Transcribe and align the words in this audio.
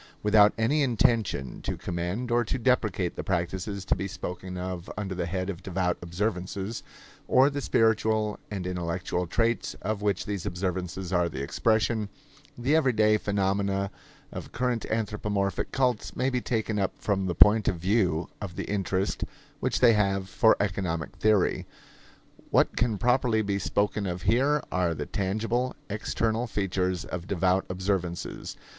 Without 0.23 0.51
any 0.57 0.81
intention 0.81 1.61
to 1.61 1.77
commend 1.77 2.31
or 2.31 2.43
to 2.43 2.57
deprecate 2.57 3.15
the 3.15 3.23
practices 3.23 3.85
to 3.85 3.93
be 3.95 4.07
spoken 4.07 4.57
of 4.57 4.89
under 4.97 5.13
the 5.13 5.27
head 5.27 5.47
of 5.47 5.61
devout 5.61 5.95
observances, 6.01 6.81
or 7.27 7.51
the 7.51 7.61
spiritual 7.61 8.39
and 8.49 8.65
intellectual 8.65 9.27
traits 9.27 9.75
of 9.83 10.01
which 10.01 10.25
these 10.25 10.43
observances 10.47 11.13
are 11.13 11.29
the 11.29 11.43
expression, 11.43 12.09
the 12.57 12.75
everyday 12.75 13.15
phenomena 13.15 13.91
of 14.31 14.51
current 14.51 14.87
anthropomorphic 14.87 15.71
cults 15.71 16.15
may 16.15 16.31
be 16.31 16.41
taken 16.41 16.79
up 16.79 16.93
from 16.97 17.27
the 17.27 17.35
point 17.35 17.67
of 17.67 17.75
view 17.75 18.27
of 18.41 18.55
the 18.55 18.63
interest 18.65 19.23
which 19.59 19.81
they 19.81 19.93
have 19.93 20.27
for 20.27 20.57
economic 20.59 21.11
theory. 21.17 21.67
What 22.49 22.75
can 22.75 22.97
properly 22.97 23.43
be 23.43 23.59
spoken 23.59 24.07
of 24.07 24.23
here 24.23 24.63
are 24.71 24.95
the 24.95 25.05
tangible, 25.05 25.75
external 25.91 26.47
features 26.47 27.05
of 27.05 27.27
devout 27.27 27.67
observances. 27.69 28.57